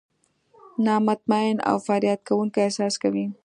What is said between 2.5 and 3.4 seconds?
احساس کوي.